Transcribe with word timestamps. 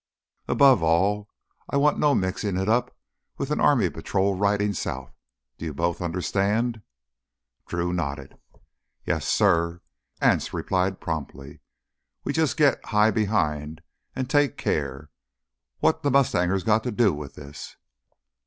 And 0.47 0.53
above 0.53 0.81
all 0.81 1.29
I 1.69 1.77
want 1.77 1.99
no 1.99 2.15
mixing 2.15 2.57
it 2.57 2.67
up 2.67 2.97
with 3.37 3.51
any 3.51 3.61
army 3.61 3.87
patrol 3.87 4.33
riding 4.35 4.73
south. 4.73 5.13
Do 5.59 5.65
you 5.65 5.75
both 5.75 6.01
understand?" 6.01 6.81
Drew 7.67 7.93
nodded. 7.93 8.35
"Yes, 9.05 9.27
suh," 9.27 9.77
Anse 10.19 10.55
replied 10.55 11.01
promptly. 11.01 11.59
"We 12.23 12.33
jus' 12.33 12.55
git 12.55 12.83
high 12.85 13.11
behind 13.11 13.83
an' 14.15 14.25
take 14.25 14.57
care. 14.57 15.11
What 15.81 16.01
the 16.01 16.09
mustangers 16.09 16.63
got 16.63 16.81
to 16.85 16.91
do 16.91 17.13
with 17.13 17.35
this?" 17.35 17.77